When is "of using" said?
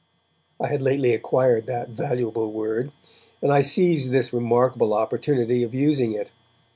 5.61-6.13